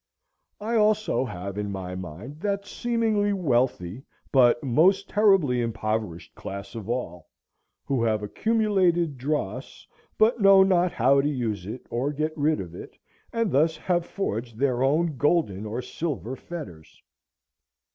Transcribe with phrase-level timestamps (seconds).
[0.59, 6.89] I also have in my mind that seemingly wealthy, but most terribly impoverished class of
[6.89, 7.29] all,
[7.85, 9.85] who have accumulated dross,
[10.17, 12.97] but know not how to use it, or get rid of it,
[13.31, 17.03] and thus have forged their own golden or silver fetters.